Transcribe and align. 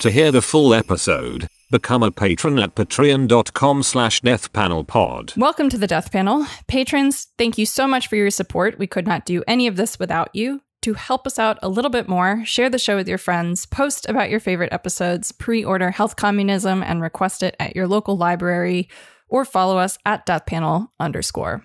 To 0.00 0.10
hear 0.10 0.30
the 0.30 0.42
full 0.42 0.74
episode, 0.74 1.48
become 1.70 2.02
a 2.02 2.10
patron 2.10 2.58
at 2.58 2.74
patreon.com 2.74 3.82
slash 3.82 4.20
deathpanelpod. 4.20 5.38
Welcome 5.38 5.70
to 5.70 5.78
the 5.78 5.86
Death 5.86 6.12
Panel. 6.12 6.46
Patrons, 6.68 7.28
thank 7.38 7.56
you 7.56 7.64
so 7.64 7.88
much 7.88 8.06
for 8.06 8.16
your 8.16 8.30
support. 8.30 8.78
We 8.78 8.86
could 8.86 9.06
not 9.06 9.24
do 9.24 9.42
any 9.48 9.66
of 9.66 9.76
this 9.76 9.98
without 9.98 10.28
you. 10.34 10.60
To 10.82 10.92
help 10.92 11.26
us 11.26 11.38
out 11.38 11.58
a 11.62 11.70
little 11.70 11.90
bit 11.90 12.08
more, 12.10 12.44
share 12.44 12.68
the 12.68 12.78
show 12.78 12.94
with 12.94 13.08
your 13.08 13.16
friends, 13.16 13.64
post 13.64 14.06
about 14.06 14.28
your 14.28 14.38
favorite 14.38 14.72
episodes, 14.72 15.32
pre 15.32 15.64
order 15.64 15.90
Health 15.90 16.16
Communism, 16.16 16.82
and 16.82 17.00
request 17.00 17.42
it 17.42 17.56
at 17.58 17.74
your 17.74 17.88
local 17.88 18.18
library, 18.18 18.90
or 19.28 19.46
follow 19.46 19.78
us 19.78 19.96
at 20.04 20.26
deathpanel 20.26 20.88
underscore. 21.00 21.64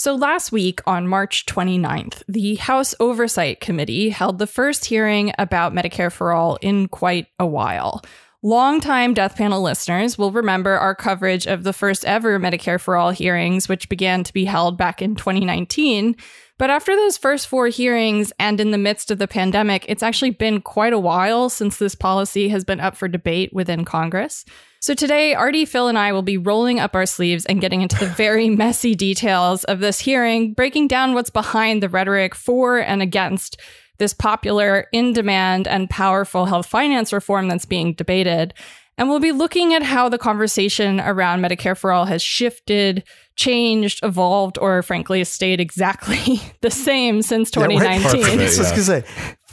So, 0.00 0.14
last 0.14 0.50
week 0.50 0.80
on 0.86 1.06
March 1.06 1.44
29th, 1.44 2.22
the 2.26 2.54
House 2.54 2.94
Oversight 3.00 3.60
Committee 3.60 4.08
held 4.08 4.38
the 4.38 4.46
first 4.46 4.86
hearing 4.86 5.34
about 5.38 5.74
Medicare 5.74 6.10
for 6.10 6.32
All 6.32 6.56
in 6.62 6.88
quite 6.88 7.26
a 7.38 7.44
while. 7.44 8.02
Longtime 8.42 9.12
Death 9.12 9.36
Panel 9.36 9.60
listeners 9.60 10.16
will 10.16 10.32
remember 10.32 10.70
our 10.70 10.94
coverage 10.94 11.46
of 11.46 11.64
the 11.64 11.74
first 11.74 12.06
ever 12.06 12.40
Medicare 12.40 12.80
for 12.80 12.96
All 12.96 13.10
hearings, 13.10 13.68
which 13.68 13.90
began 13.90 14.24
to 14.24 14.32
be 14.32 14.46
held 14.46 14.78
back 14.78 15.02
in 15.02 15.16
2019. 15.16 16.16
But 16.60 16.68
after 16.68 16.94
those 16.94 17.16
first 17.16 17.46
four 17.46 17.68
hearings 17.68 18.34
and 18.38 18.60
in 18.60 18.70
the 18.70 18.76
midst 18.76 19.10
of 19.10 19.16
the 19.16 19.26
pandemic, 19.26 19.86
it's 19.88 20.02
actually 20.02 20.32
been 20.32 20.60
quite 20.60 20.92
a 20.92 20.98
while 20.98 21.48
since 21.48 21.78
this 21.78 21.94
policy 21.94 22.50
has 22.50 22.66
been 22.66 22.80
up 22.80 22.98
for 22.98 23.08
debate 23.08 23.50
within 23.54 23.86
Congress. 23.86 24.44
So 24.78 24.92
today, 24.92 25.32
Artie, 25.32 25.64
Phil, 25.64 25.88
and 25.88 25.96
I 25.96 26.12
will 26.12 26.20
be 26.20 26.36
rolling 26.36 26.78
up 26.78 26.94
our 26.94 27.06
sleeves 27.06 27.46
and 27.46 27.62
getting 27.62 27.80
into 27.80 27.96
the 27.96 28.06
very 28.14 28.50
messy 28.50 28.94
details 28.94 29.64
of 29.64 29.80
this 29.80 30.00
hearing, 30.00 30.52
breaking 30.52 30.88
down 30.88 31.14
what's 31.14 31.30
behind 31.30 31.82
the 31.82 31.88
rhetoric 31.88 32.34
for 32.34 32.76
and 32.76 33.00
against 33.00 33.58
this 33.96 34.12
popular, 34.12 34.86
in 34.92 35.14
demand, 35.14 35.66
and 35.66 35.88
powerful 35.88 36.44
health 36.44 36.66
finance 36.66 37.10
reform 37.10 37.48
that's 37.48 37.64
being 37.64 37.94
debated. 37.94 38.52
And 39.00 39.08
we'll 39.08 39.18
be 39.18 39.32
looking 39.32 39.72
at 39.72 39.82
how 39.82 40.10
the 40.10 40.18
conversation 40.18 41.00
around 41.00 41.40
Medicare 41.40 41.74
for 41.74 41.90
All 41.90 42.04
has 42.04 42.20
shifted, 42.20 43.02
changed, 43.34 44.00
evolved, 44.02 44.58
or 44.58 44.82
frankly 44.82 45.24
stayed 45.24 45.58
exactly 45.58 46.38
the 46.60 46.70
same 46.70 47.22
since 47.22 47.50
2019. 47.50 48.20
Yeah, 48.20 48.26
right. 48.26 48.34
it, 48.34 48.40
I 48.40 48.44
was 48.44 48.58
gonna 48.58 48.82
say, 48.82 49.04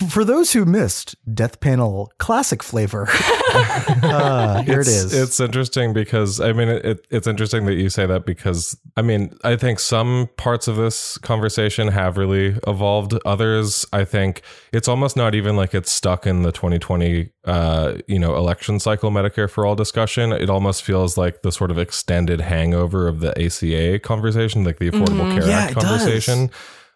for 0.09 0.23
those 0.23 0.53
who 0.53 0.65
missed 0.65 1.15
Death 1.33 1.59
Panel 1.59 2.11
classic 2.19 2.61
flavor, 2.61 3.07
uh, 3.09 4.61
here 4.63 4.79
it's, 4.79 4.89
it 4.89 4.93
is. 4.93 5.13
It's 5.13 5.39
interesting 5.39 5.93
because 5.93 6.39
I 6.39 6.53
mean, 6.53 6.67
it, 6.67 7.05
it's 7.09 7.27
interesting 7.27 7.65
that 7.65 7.73
you 7.73 7.89
say 7.89 8.05
that 8.05 8.25
because 8.25 8.77
I 8.95 9.01
mean, 9.01 9.35
I 9.43 9.55
think 9.55 9.79
some 9.79 10.29
parts 10.37 10.67
of 10.67 10.75
this 10.75 11.17
conversation 11.17 11.87
have 11.87 12.17
really 12.17 12.57
evolved. 12.67 13.17
Others, 13.25 13.85
I 13.91 14.05
think 14.05 14.41
it's 14.71 14.87
almost 14.87 15.17
not 15.17 15.33
even 15.35 15.55
like 15.55 15.73
it's 15.73 15.91
stuck 15.91 16.27
in 16.27 16.43
the 16.43 16.51
2020, 16.51 17.31
uh, 17.45 17.97
you 18.07 18.19
know, 18.19 18.35
election 18.35 18.79
cycle 18.79 19.09
Medicare 19.11 19.49
for 19.49 19.65
all 19.65 19.75
discussion. 19.75 20.31
It 20.31 20.49
almost 20.49 20.83
feels 20.83 21.17
like 21.17 21.41
the 21.41 21.51
sort 21.51 21.71
of 21.71 21.77
extended 21.77 22.41
hangover 22.41 23.07
of 23.07 23.19
the 23.19 23.31
ACA 23.43 23.99
conversation, 23.99 24.63
like 24.63 24.77
the 24.79 24.91
Affordable 24.91 25.17
Mm-hmm. 25.17 25.39
Care 25.39 25.47
Yeah, 25.47 25.59
Act 25.59 25.71
it 25.71 25.79
does. 25.79 26.49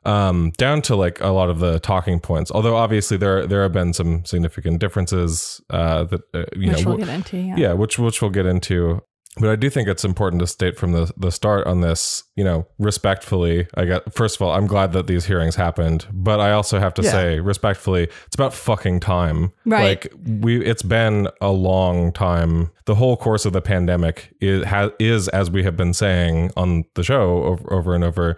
Um, 0.04 0.52
down 0.58 0.82
to 0.84 0.96
like 0.96 1.22
a 1.22 1.28
lot 1.30 1.50
of 1.50 1.60
the 1.60 1.80
talking 1.80 2.20
points. 2.20 2.52
Although 2.52 2.76
obviously 2.76 3.18
there 3.18 3.46
there 3.46 3.62
have 3.64 3.72
been 3.72 3.94
some 3.94 4.26
significant 4.26 4.80
differences 4.80 5.62
uh, 5.70 6.06
that 6.06 6.22
uh, 6.34 6.46
you 6.56 6.70
Which 6.72 6.84
know 6.84 6.90
we'll 6.90 6.98
get 6.98 7.10
into, 7.10 7.38
yeah. 7.38 7.56
yeah, 7.56 7.74
which 7.74 8.00
which 8.00 8.22
we'll 8.22 8.32
get 8.32 8.46
into. 8.48 9.02
But 9.38 9.50
I 9.50 9.56
do 9.56 9.70
think 9.70 9.88
it's 9.88 10.04
important 10.04 10.42
to 10.42 10.48
state 10.48 10.78
from 10.78 10.92
the 10.92 11.14
the 11.16 11.32
start 11.32 11.66
on 11.68 11.82
this, 11.82 12.24
you 12.36 12.44
know, 12.44 12.66
respectfully. 12.80 13.68
I 13.76 13.86
got 13.86 14.14
first 14.14 14.36
of 14.36 14.42
all, 14.42 14.52
I'm 14.52 14.68
glad 14.68 14.92
that 14.94 15.08
these 15.08 15.26
hearings 15.26 15.56
happened, 15.56 16.06
but 16.12 16.40
I 16.40 16.52
also 16.52 16.80
have 16.80 16.94
to 16.96 17.02
Yeah. 17.04 17.12
say 17.12 17.40
respectfully, 17.40 18.10
it's 18.26 18.36
about 18.36 18.54
fucking 18.54 19.00
time. 19.00 19.54
Right. 19.66 19.84
Like 19.84 20.14
we, 20.42 20.66
it's 20.66 20.84
been 20.84 21.30
a 21.40 21.52
long 21.52 22.12
time. 22.12 22.72
The 22.86 22.96
whole 22.96 23.16
course 23.16 23.46
of 23.46 23.54
the 23.54 23.62
pandemic 23.62 24.34
is 24.42 24.66
has 24.66 24.92
is 25.00 25.28
as 25.30 25.50
we 25.50 25.64
have 25.64 25.78
been 25.78 25.94
saying 25.94 26.52
on 26.58 26.84
the 26.96 27.04
show 27.04 27.44
over, 27.44 27.74
over 27.74 27.96
and 27.96 28.04
over. 28.04 28.36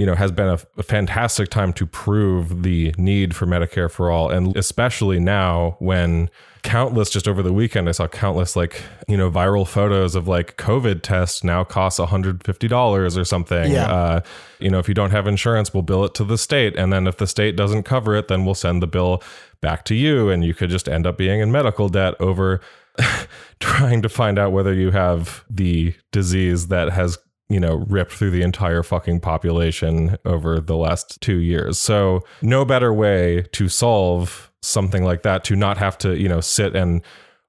You 0.00 0.06
know, 0.06 0.14
has 0.14 0.32
been 0.32 0.48
a, 0.48 0.58
a 0.78 0.82
fantastic 0.82 1.50
time 1.50 1.74
to 1.74 1.84
prove 1.84 2.62
the 2.62 2.94
need 2.96 3.36
for 3.36 3.44
Medicare 3.46 3.90
for 3.90 4.10
all, 4.10 4.30
and 4.30 4.56
especially 4.56 5.20
now 5.20 5.76
when 5.78 6.30
countless 6.62 7.08
just 7.10 7.26
over 7.26 7.42
the 7.42 7.52
weekend 7.52 7.88
i 7.88 7.92
saw 7.92 8.06
countless 8.06 8.54
like 8.54 8.82
you 9.08 9.16
know 9.16 9.30
viral 9.30 9.66
photos 9.66 10.14
of 10.14 10.28
like 10.28 10.58
covid 10.58 11.00
tests 11.00 11.42
now 11.42 11.64
cost 11.64 11.98
$150 11.98 13.16
or 13.16 13.24
something. 13.24 13.72
Yeah. 13.72 13.90
uh, 13.90 14.20
you 14.58 14.68
know 14.70 14.78
if 14.78 14.86
you 14.88 14.94
don't 14.94 15.10
have 15.10 15.26
insurance 15.26 15.72
we'll 15.72 15.82
bill 15.82 16.04
it 16.04 16.14
to 16.14 16.24
the 16.24 16.38
state. 16.38 16.76
And 16.76 16.92
then 16.92 17.06
if 17.06 17.16
the 17.16 17.26
state 17.26 17.56
doesn't 17.56 17.84
cover 17.84 18.14
it 18.14 18.28
then 18.28 18.44
we'll 18.44 18.54
send 18.54 18.82
the 18.82 18.86
bill 18.86 19.22
back 19.60 19.84
to 19.86 19.94
you. 19.94 20.30
And 20.30 20.44
you 20.44 20.54
could 20.54 20.70
just 20.70 20.88
end 20.88 21.06
up 21.06 21.16
being 21.16 21.40
in 21.40 21.50
medical 21.52 21.88
debt 21.88 22.14
over 22.20 22.60
trying 23.60 24.02
to 24.02 24.08
find 24.08 24.38
out 24.38 24.52
whether 24.52 24.74
you 24.74 24.90
have 24.90 25.44
the 25.48 25.94
disease 26.12 26.68
that 26.68 26.90
has 26.90 27.18
you 27.50 27.60
know 27.60 27.84
ripped 27.88 28.12
through 28.12 28.30
the 28.30 28.42
entire 28.42 28.82
fucking 28.82 29.20
population 29.20 30.16
over 30.24 30.60
the 30.60 30.76
last 30.76 31.20
2 31.20 31.38
years. 31.38 31.78
So 31.78 32.22
no 32.40 32.64
better 32.64 32.94
way 32.94 33.42
to 33.52 33.68
solve 33.68 34.50
something 34.62 35.04
like 35.04 35.22
that 35.22 35.44
to 35.44 35.56
not 35.56 35.76
have 35.78 35.98
to 35.98 36.16
you 36.16 36.28
know 36.28 36.40
sit 36.40 36.74
and 36.74 37.02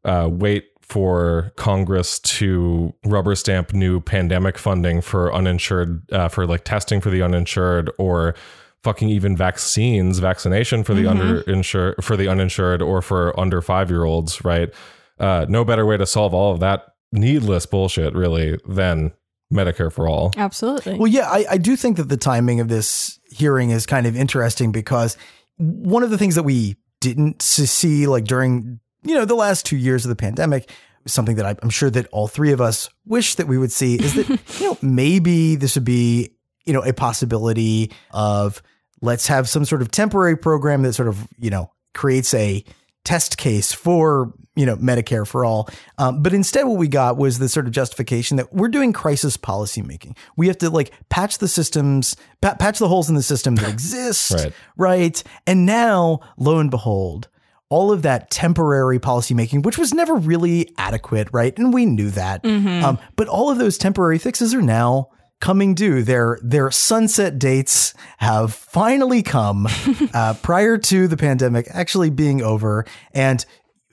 uh, 0.04 0.28
wait 0.32 0.66
for 0.82 1.54
Congress 1.56 2.20
to 2.20 2.94
rubber 3.06 3.36
stamp 3.36 3.74
new 3.74 4.02
pandemic 4.02 4.58
funding 4.58 5.00
for 5.00 5.34
uninsured 5.34 6.02
uh, 6.12 6.28
for 6.28 6.46
like 6.46 6.66
testing 6.66 7.00
for 7.00 7.10
the 7.10 7.22
uninsured 7.22 7.90
or 7.98 8.36
fucking 8.84 9.10
even 9.10 9.38
vaccines 9.38 10.20
vaccination 10.20 10.84
for 10.84 10.94
the 10.96 11.04
underinsured 11.04 12.04
for 12.04 12.18
the 12.18 12.28
uninsured 12.28 12.82
or 12.82 13.02
for 13.02 13.40
under 13.40 13.62
5 13.62 13.90
year 13.90 14.04
olds 14.04 14.44
right? 14.44 14.74
Uh, 15.20 15.46
no 15.48 15.64
better 15.64 15.86
way 15.86 15.98
to 15.98 16.06
solve 16.06 16.34
all 16.34 16.52
of 16.52 16.60
that 16.60 16.88
needless 17.12 17.66
bullshit 17.66 18.14
really 18.14 18.60
than 18.68 19.12
Medicare 19.52 19.92
for 19.92 20.08
all 20.08 20.32
Absolutely. 20.38 20.98
Well, 20.98 21.08
yeah, 21.08 21.30
I, 21.30 21.46
I 21.52 21.58
do 21.58 21.76
think 21.76 21.98
that 21.98 22.10
the 22.10 22.18
timing 22.18 22.60
of 22.60 22.68
this 22.70 23.20
hearing 23.30 23.70
is 23.70 23.86
kind 23.86 24.08
of 24.08 24.16
interesting 24.16 24.72
because 24.72 25.18
one 25.58 26.04
of 26.04 26.10
the 26.10 26.18
things 26.18 26.36
that 26.36 26.44
we 26.44 26.76
didn't 27.00 27.42
see 27.42 28.08
like 28.08 28.26
during 28.26 28.80
you 29.04 29.16
know 29.16 29.26
the 29.26 29.36
last 29.36 29.66
two 29.66 29.78
years 29.78 30.06
of 30.06 30.10
the 30.10 30.16
pandemic 30.16 30.70
something 31.08 31.36
that 31.36 31.46
I- 31.46 31.56
i'm 31.64 31.72
sure 31.72 31.90
that 31.90 32.08
all 32.12 32.28
three 32.28 32.52
of 32.52 32.62
us 32.62 32.90
wish 33.06 33.36
that 33.36 33.48
we 33.48 33.58
would 33.58 33.72
see 33.72 33.96
is 33.96 34.14
that 34.14 34.30
you 34.60 34.68
know 34.68 34.78
maybe 34.84 35.56
this 35.56 35.76
would 35.76 35.84
be 35.86 36.32
you 36.66 36.74
know 36.74 36.84
a 36.84 36.94
possibility 36.94 37.92
of 38.12 38.62
let's 39.02 39.26
have 39.28 39.50
some 39.50 39.66
sort 39.66 39.82
of 39.82 39.90
temporary 39.90 40.38
program 40.38 40.84
that 40.84 40.94
sort 40.94 41.08
of 41.08 41.28
you 41.40 41.50
know 41.50 41.72
creates 41.96 42.34
a 42.36 42.64
test 43.04 43.38
case 43.38 43.72
for 43.74 44.34
you 44.56 44.66
know 44.66 44.76
Medicare 44.78 45.26
for 45.28 45.46
all. 45.46 45.70
Um, 45.98 46.22
but 46.22 46.34
instead, 46.34 46.66
what 46.66 46.78
we 46.78 46.88
got 46.88 47.18
was 47.18 47.40
the 47.40 47.48
sort 47.50 47.66
of 47.68 47.72
justification 47.72 48.38
that 48.38 48.54
we're 48.54 48.68
doing 48.68 48.92
crisis 48.94 49.38
policy 49.38 49.82
making. 49.82 50.16
We 50.38 50.48
have 50.48 50.58
to 50.60 50.70
like 50.70 50.92
patch 51.10 51.38
the 51.38 51.48
systems, 51.48 52.16
pa- 52.42 52.56
patch 52.56 52.80
the 52.80 52.88
holes 52.88 53.10
in 53.10 53.16
the 53.16 53.24
system 53.24 53.56
that 53.56 53.70
exist, 53.74 54.32
Right. 54.32 54.54
right? 54.78 55.24
And 55.48 55.66
now, 55.66 56.20
lo 56.38 56.60
and 56.60 56.70
behold. 56.72 57.28
All 57.70 57.94
of 57.94 58.02
that 58.02 58.30
temporary 58.30 59.00
policymaking, 59.00 59.64
which 59.64 59.78
was 59.78 59.94
never 59.94 60.16
really 60.16 60.70
adequate, 60.78 61.30
right? 61.32 61.58
And 61.58 61.74
we 61.74 61.86
knew 61.86 62.10
that. 62.10 62.46
Um, 62.46 63.00
but 63.16 63.30
all 63.30 63.50
of 63.50 63.60
those 63.60 63.78
temporary 63.78 64.18
fixes 64.18 64.54
are 64.54 64.62
now 64.62 65.08
coming 65.42 65.76
due. 65.76 66.04
Their 66.04 66.40
their 66.42 66.72
sunset 66.72 67.38
dates 67.38 67.94
have 68.20 68.54
finally 68.54 69.22
come 69.22 69.68
uh, 70.14 70.36
prior 70.42 70.78
to 70.78 71.08
the 71.08 71.18
pandemic 71.18 71.68
actually 71.72 72.10
being 72.10 72.42
over, 72.42 72.86
and 73.14 73.46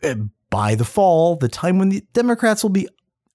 uh, 0.04 0.14
by 0.50 0.76
the 0.76 0.84
fall, 0.84 1.34
the 1.34 1.48
time 1.48 1.78
when 1.78 1.88
the 1.88 2.04
Democrats 2.12 2.62
will 2.62 2.70
be 2.70 2.88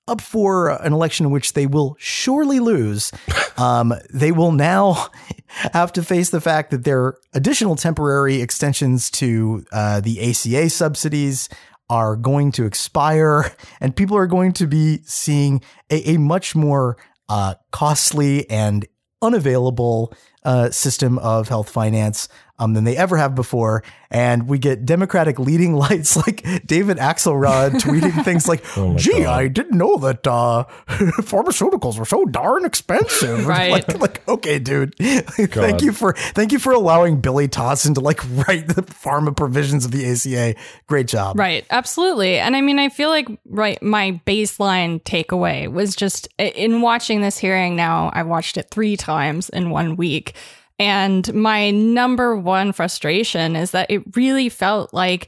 up 0.07 0.22
for 0.22 0.69
an 0.69 0.94
election 0.94 1.25
in 1.25 1.31
which 1.31 1.53
they 1.53 1.66
will 1.66 1.96
surely 2.00 2.59
lose, 2.59 3.12
um, 3.57 3.94
they 4.13 4.31
will 4.31 4.52
now 4.52 5.07
have 5.47 5.91
to 5.94 6.03
face 6.03 6.29
the 6.29 6.41
fact 6.41 6.72
that 6.72 6.84
their 6.84 7.16
additional 7.34 7.75
temporary 7.75 8.41
extensions 8.41 9.09
to 9.12 9.66
uh, 9.72 10.00
the 10.02 10.29
ACA 10.29 10.69
subsidies 10.69 11.50
are 11.90 12.16
going 12.16 12.52
to 12.52 12.66
expire, 12.66 13.53
and 13.79 13.96
people 13.96 14.17
are 14.17 14.28
going 14.28 14.52
to 14.53 14.66
be 14.66 14.99
seeing 15.03 15.61
a, 15.91 16.11
a 16.11 16.17
much 16.17 16.55
more 16.55 16.97
uh, 17.29 17.55
costly 17.72 18.49
and 18.49 18.85
unavailable 19.22 20.14
uh, 20.43 20.70
system 20.70 21.17
of 21.20 21.47
health 21.47 21.70
finance 21.70 22.28
um, 22.64 22.74
than 22.74 22.84
they 22.84 22.98
ever 22.98 23.18
have 23.18 23.36
before. 23.36 23.84
And 24.10 24.48
we 24.48 24.60
get 24.60 24.86
Democratic 24.86 25.40
leading 25.40 25.74
lights 25.84 26.16
like 26.16 26.44
David 26.66 26.98
Axelrod 26.98 27.72
tweeting 27.82 28.24
things 28.24 28.48
like, 28.48 28.64
my 28.78 28.96
gee, 28.96 29.24
God. 29.24 29.40
I 29.40 29.48
didn't 29.48 29.78
know 29.78 29.98
that 29.98 30.26
uh, 30.28 30.66
pharmaceuticals 30.88 31.98
were 31.98 32.06
so 32.06 32.26
darn 32.26 32.66
expensive. 32.66 33.48
Right. 33.48 33.72
Like, 33.72 34.00
like, 34.00 34.28
okay, 34.28 34.60
dude. 34.60 34.96
thank 34.98 35.82
you 35.82 35.92
for 35.92 36.14
thank 36.14 36.52
you 36.52 36.60
for 36.60 36.72
allowing 36.74 37.22
Billy 37.22 37.48
Tauzin 37.48 37.96
to 37.96 38.02
like 38.02 38.22
write 38.48 38.68
the 38.68 38.84
pharma 38.84 39.36
provisions 39.36 39.86
of 39.86 39.92
the 39.92 40.10
ACA. 40.10 40.56
Great 40.88 41.08
job. 41.08 41.38
Right, 41.38 41.66
absolutely. 41.70 42.38
And 42.38 42.56
I 42.56 42.62
mean, 42.62 42.80
I 42.80 42.90
feel 42.90 43.10
like 43.10 43.28
right 43.46 43.82
my 43.82 44.22
baseline 44.26 45.02
takeaway 45.04 45.72
was 45.72 45.96
just 45.96 46.28
in 46.38 46.82
watching 46.82 47.22
this 47.22 47.38
hearing 47.38 47.76
now, 47.76 48.12
I 48.14 48.24
watched 48.24 48.58
it 48.58 48.70
3 48.70 48.96
times 48.98 49.50
in 49.50 49.70
one 49.70 49.96
week. 49.96 50.36
And 50.79 51.34
my 51.34 51.72
number 51.72 52.35
one 52.35 52.72
frustration 52.72 53.55
is 53.55 53.72
that 53.72 53.90
it 53.90 54.16
really 54.16 54.49
felt 54.49 54.93
like 54.93 55.28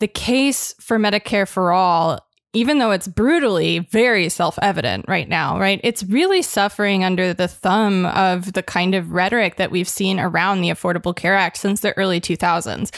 the 0.00 0.08
case 0.08 0.74
for 0.80 0.98
Medicare 0.98 1.48
for 1.48 1.72
all 1.72 2.20
even 2.54 2.78
though 2.78 2.92
it's 2.92 3.08
brutally 3.08 3.80
very 3.80 4.28
self 4.28 4.58
evident 4.62 5.04
right 5.08 5.28
now, 5.28 5.58
right? 5.58 5.80
It's 5.82 6.04
really 6.04 6.40
suffering 6.40 7.04
under 7.04 7.34
the 7.34 7.48
thumb 7.48 8.06
of 8.06 8.52
the 8.52 8.62
kind 8.62 8.94
of 8.94 9.10
rhetoric 9.10 9.56
that 9.56 9.70
we've 9.70 9.88
seen 9.88 10.18
around 10.18 10.60
the 10.60 10.70
Affordable 10.70 11.14
Care 11.14 11.34
Act 11.34 11.56
since 11.56 11.80
the 11.80 11.92
early 11.98 12.20
2000s. 12.20 12.90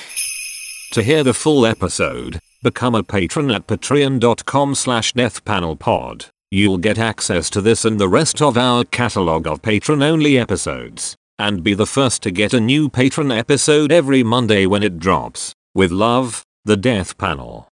To 0.92 1.02
hear 1.02 1.24
the 1.24 1.34
full 1.34 1.66
episode, 1.66 2.38
become 2.62 2.94
a 2.94 3.02
patron 3.02 3.50
at 3.50 3.66
patreon.com 3.66 4.74
slash 4.74 5.14
deathpanelpod. 5.14 6.28
You'll 6.50 6.78
get 6.78 6.98
access 6.98 7.50
to 7.50 7.60
this 7.60 7.84
and 7.84 7.98
the 7.98 8.08
rest 8.08 8.40
of 8.40 8.56
our 8.56 8.84
catalog 8.84 9.48
of 9.48 9.62
patron-only 9.62 10.38
episodes, 10.38 11.16
and 11.38 11.62
be 11.62 11.74
the 11.74 11.86
first 11.86 12.22
to 12.22 12.30
get 12.30 12.54
a 12.54 12.60
new 12.60 12.88
patron 12.88 13.30
episode 13.30 13.92
every 13.92 14.22
Monday 14.22 14.66
when 14.66 14.82
it 14.82 14.98
drops. 14.98 15.52
With 15.74 15.90
love, 15.90 16.42
the 16.64 16.76
Death 16.76 17.18
Panel. 17.18 17.68